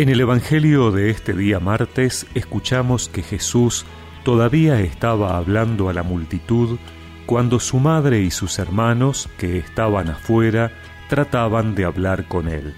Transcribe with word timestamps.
En 0.00 0.08
el 0.08 0.18
Evangelio 0.18 0.92
de 0.92 1.10
este 1.10 1.34
día 1.34 1.60
martes 1.60 2.26
escuchamos 2.32 3.10
que 3.10 3.22
Jesús 3.22 3.84
todavía 4.24 4.80
estaba 4.80 5.36
hablando 5.36 5.90
a 5.90 5.92
la 5.92 6.02
multitud 6.02 6.78
cuando 7.26 7.60
su 7.60 7.80
madre 7.80 8.22
y 8.22 8.30
sus 8.30 8.58
hermanos, 8.58 9.28
que 9.36 9.58
estaban 9.58 10.08
afuera, 10.08 10.72
trataban 11.10 11.74
de 11.74 11.84
hablar 11.84 12.26
con 12.28 12.48
él. 12.48 12.72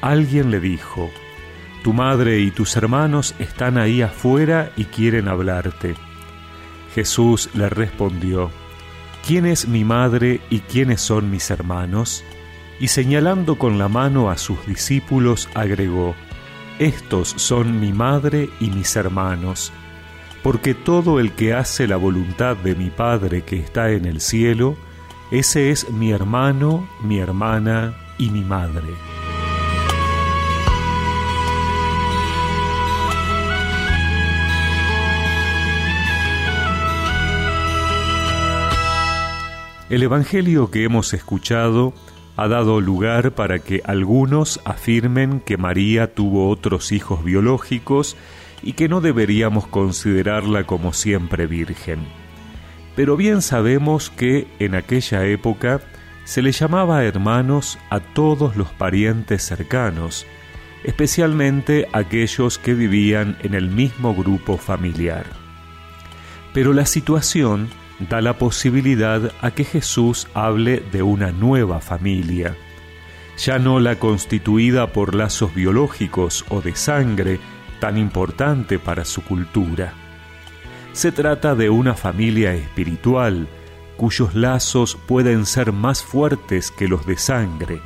Alguien 0.00 0.50
le 0.50 0.58
dijo, 0.58 1.10
Tu 1.84 1.92
madre 1.92 2.40
y 2.40 2.50
tus 2.50 2.78
hermanos 2.78 3.34
están 3.38 3.76
ahí 3.76 4.00
afuera 4.00 4.72
y 4.74 4.86
quieren 4.86 5.28
hablarte. 5.28 5.96
Jesús 6.94 7.50
le 7.52 7.68
respondió, 7.68 8.50
¿Quién 9.26 9.44
es 9.44 9.68
mi 9.68 9.84
madre 9.84 10.40
y 10.48 10.60
quiénes 10.60 11.02
son 11.02 11.30
mis 11.30 11.50
hermanos? 11.50 12.24
Y 12.80 12.88
señalando 12.88 13.58
con 13.58 13.78
la 13.78 13.86
mano 13.88 14.28
a 14.28 14.38
sus 14.38 14.66
discípulos, 14.66 15.48
agregó, 15.54 16.16
Estos 16.78 17.34
son 17.36 17.80
mi 17.80 17.92
madre 17.92 18.48
y 18.58 18.70
mis 18.70 18.96
hermanos, 18.96 19.72
porque 20.42 20.74
todo 20.74 21.20
el 21.20 21.32
que 21.32 21.54
hace 21.54 21.86
la 21.86 21.96
voluntad 21.96 22.56
de 22.56 22.74
mi 22.74 22.90
Padre 22.90 23.42
que 23.42 23.56
está 23.58 23.90
en 23.90 24.04
el 24.06 24.20
cielo, 24.20 24.76
ese 25.30 25.70
es 25.70 25.90
mi 25.90 26.10
hermano, 26.10 26.88
mi 27.02 27.18
hermana 27.18 27.94
y 28.18 28.30
mi 28.30 28.42
madre. 28.42 28.88
El 39.88 40.02
Evangelio 40.02 40.70
que 40.70 40.84
hemos 40.84 41.12
escuchado 41.12 41.92
ha 42.42 42.48
dado 42.48 42.80
lugar 42.80 43.32
para 43.32 43.60
que 43.60 43.82
algunos 43.84 44.60
afirmen 44.64 45.40
que 45.40 45.56
María 45.56 46.12
tuvo 46.12 46.48
otros 46.48 46.90
hijos 46.90 47.22
biológicos 47.22 48.16
y 48.62 48.72
que 48.72 48.88
no 48.88 49.00
deberíamos 49.00 49.66
considerarla 49.68 50.64
como 50.64 50.92
siempre 50.92 51.46
virgen. 51.46 52.00
Pero 52.96 53.16
bien 53.16 53.42
sabemos 53.42 54.10
que 54.10 54.48
en 54.58 54.74
aquella 54.74 55.24
época 55.24 55.80
se 56.24 56.42
le 56.42 56.52
llamaba 56.52 57.04
hermanos 57.04 57.78
a 57.90 58.00
todos 58.00 58.56
los 58.56 58.68
parientes 58.70 59.42
cercanos, 59.44 60.26
especialmente 60.84 61.88
aquellos 61.92 62.58
que 62.58 62.74
vivían 62.74 63.36
en 63.42 63.54
el 63.54 63.68
mismo 63.68 64.14
grupo 64.14 64.58
familiar. 64.58 65.26
Pero 66.52 66.72
la 66.72 66.86
situación 66.86 67.68
da 68.08 68.20
la 68.20 68.38
posibilidad 68.38 69.32
a 69.40 69.50
que 69.50 69.64
Jesús 69.64 70.28
hable 70.34 70.80
de 70.92 71.02
una 71.02 71.32
nueva 71.32 71.80
familia, 71.80 72.56
ya 73.36 73.58
no 73.58 73.80
la 73.80 73.98
constituida 73.98 74.92
por 74.92 75.14
lazos 75.14 75.54
biológicos 75.54 76.44
o 76.48 76.60
de 76.60 76.74
sangre 76.76 77.40
tan 77.80 77.98
importante 77.98 78.78
para 78.78 79.04
su 79.04 79.22
cultura. 79.22 79.94
Se 80.92 81.10
trata 81.10 81.54
de 81.54 81.70
una 81.70 81.94
familia 81.94 82.54
espiritual 82.54 83.48
cuyos 83.96 84.34
lazos 84.34 84.96
pueden 85.06 85.46
ser 85.46 85.72
más 85.72 86.02
fuertes 86.02 86.70
que 86.70 86.88
los 86.88 87.06
de 87.06 87.16
sangre. 87.16 87.80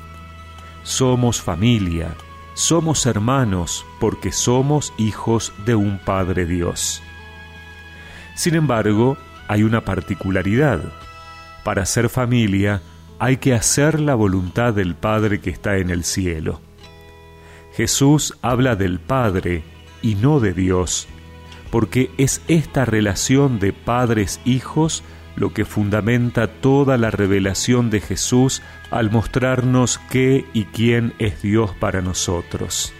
Somos 0.83 1.41
familia, 1.41 2.15
somos 2.55 3.07
hermanos 3.07 3.85
porque 4.01 4.33
somos 4.33 4.93
hijos 4.99 5.53
de 5.65 5.75
un 5.75 5.99
Padre 5.99 6.47
Dios. 6.47 7.03
Sin 8.35 8.55
embargo, 8.55 9.17
hay 9.49 9.63
una 9.63 9.83
particularidad. 9.85 10.81
Para 11.65 11.87
ser 11.87 12.09
familia 12.09 12.83
hay 13.19 13.39
que 13.39 13.55
hacer 13.55 14.01
la 14.01 14.15
voluntad 14.15 14.75
del 14.75 14.95
Padre 14.95 15.41
que 15.41 15.51
está 15.51 15.79
en 15.79 15.91
el 15.91 16.05
cielo. 16.05 16.61
Jesús 17.75 18.37
habla 18.43 18.77
del 18.77 19.01
Padre 19.01 19.63
y 20.03 20.15
no 20.15 20.41
de 20.41 20.53
Dios, 20.53 21.09
porque 21.71 22.11
es 22.19 22.41
esta 22.49 22.85
relación 22.85 23.59
de 23.59 23.73
padres-hijos 23.73 25.03
lo 25.37 25.53
que 25.53 25.67
fundamenta 25.67 26.47
toda 26.47 26.97
la 26.97 27.11
revelación 27.11 27.91
de 27.91 28.01
Jesús 28.01 28.63
al 28.91 29.11
mostrarnos 29.11 29.99
qué 30.11 30.47
y 30.55 30.65
quién 30.65 31.13
es 31.19 31.43
Dios 31.43 31.73
para 31.79 32.01
nosotros. 32.01 32.93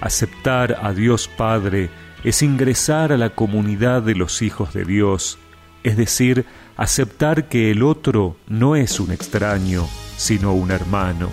Aceptar 0.00 0.78
a 0.82 0.94
Dios 0.94 1.28
Padre 1.28 1.90
es 2.24 2.42
ingresar 2.42 3.12
a 3.12 3.18
la 3.18 3.30
comunidad 3.30 4.02
de 4.02 4.14
los 4.14 4.42
hijos 4.42 4.72
de 4.72 4.84
Dios, 4.84 5.38
es 5.82 5.96
decir, 5.96 6.46
aceptar 6.76 7.48
que 7.48 7.70
el 7.70 7.82
otro 7.82 8.36
no 8.48 8.76
es 8.76 9.00
un 9.00 9.10
extraño, 9.10 9.86
sino 10.16 10.52
un 10.52 10.70
hermano. 10.70 11.30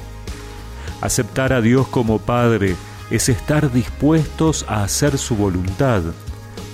Aceptar 1.02 1.54
a 1.54 1.62
Dios 1.62 1.88
como 1.88 2.20
Padre 2.20 2.76
es 3.10 3.30
estar 3.30 3.72
dispuestos 3.72 4.66
a 4.68 4.84
hacer 4.84 5.18
su 5.18 5.36
voluntad, 5.36 6.02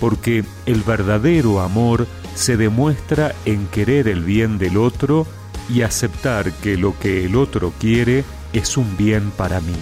porque 0.00 0.44
el 0.66 0.82
verdadero 0.82 1.60
amor 1.60 2.06
se 2.34 2.56
demuestra 2.56 3.34
en 3.44 3.66
querer 3.68 4.08
el 4.08 4.22
bien 4.24 4.58
del 4.58 4.76
otro 4.76 5.26
y 5.70 5.82
aceptar 5.82 6.52
que 6.52 6.76
lo 6.76 6.98
que 6.98 7.24
el 7.24 7.36
otro 7.36 7.72
quiere 7.78 8.24
es 8.52 8.76
un 8.76 8.96
bien 8.96 9.30
para 9.36 9.60
mí. 9.60 9.74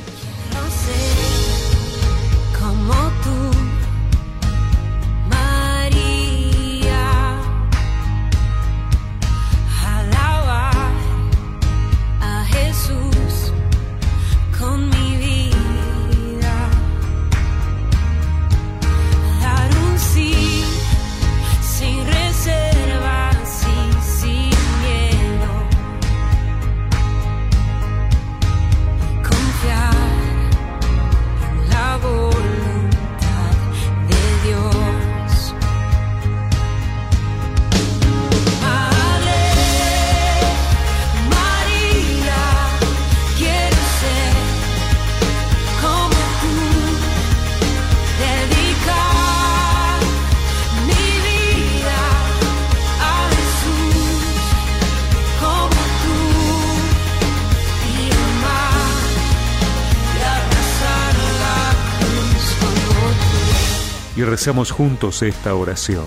Y 64.16 64.22
recemos 64.22 64.70
juntos 64.70 65.22
esta 65.22 65.54
oración. 65.54 66.06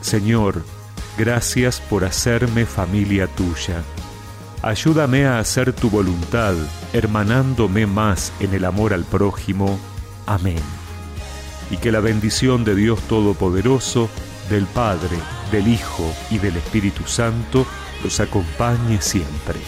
Señor, 0.00 0.62
gracias 1.18 1.80
por 1.80 2.04
hacerme 2.04 2.66
familia 2.66 3.26
tuya. 3.26 3.82
Ayúdame 4.62 5.26
a 5.26 5.38
hacer 5.38 5.72
tu 5.72 5.88
voluntad, 5.88 6.54
hermanándome 6.92 7.86
más 7.86 8.32
en 8.40 8.52
el 8.54 8.64
amor 8.64 8.92
al 8.92 9.04
prójimo. 9.04 9.78
Amén. 10.26 10.60
Y 11.70 11.78
que 11.78 11.92
la 11.92 12.00
bendición 12.00 12.64
de 12.64 12.74
Dios 12.74 13.00
Todopoderoso, 13.02 14.10
del 14.50 14.66
Padre, 14.66 15.16
del 15.50 15.68
Hijo 15.68 16.12
y 16.30 16.38
del 16.38 16.56
Espíritu 16.56 17.06
Santo 17.06 17.66
los 18.02 18.20
acompañe 18.20 19.00
siempre. 19.00 19.60